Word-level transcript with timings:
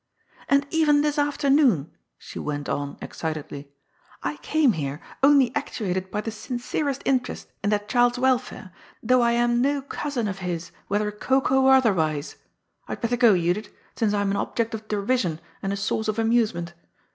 "And 0.49 0.65
even 0.71 1.03
this 1.03 1.19
afternoon," 1.19 1.91
she 2.17 2.39
went 2.39 2.67
on 2.67 2.97
excitedly," 3.03 3.69
I 4.23 4.37
came 4.37 4.71
here, 4.71 4.99
only 5.21 5.55
actuated 5.55 6.09
by 6.09 6.21
the 6.21 6.31
sincerest 6.31 7.03
interest 7.05 7.51
in 7.63 7.69
that 7.69 7.87
child's 7.87 8.17
welfare, 8.17 8.71
though 9.03 9.21
I 9.21 9.33
am 9.33 9.61
no 9.61 9.79
cousin 9.79 10.27
of 10.27 10.39
his, 10.39 10.71
whether 10.87 11.11
Cocoa 11.11 11.61
or 11.61 11.73
otherwise 11.75 12.33
t 12.33 12.39
I 12.87 12.91
had 12.93 13.01
better 13.01 13.15
go, 13.15 13.37
Judith, 13.37 13.71
since 13.95 14.15
I 14.15 14.21
am 14.21 14.31
an 14.31 14.37
object 14.37 14.73
of 14.73 14.87
derision 14.87 15.39
and 15.61 15.71
a 15.71 15.77
source 15.77 16.07
of 16.07 16.17
amusement. 16.17 16.73